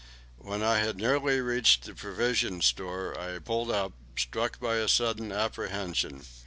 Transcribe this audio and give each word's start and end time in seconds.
When 0.39 0.63
I 0.63 0.79
had 0.79 0.97
nearly 0.97 1.41
reached 1.41 1.83
the 1.83 1.93
provision 1.93 2.61
store 2.61 3.15
I 3.19 3.37
pulled 3.37 3.69
up, 3.69 3.93
struck 4.17 4.59
by 4.59 4.77
a 4.77 4.87
sudden 4.87 5.31
apprehension. 5.31 6.25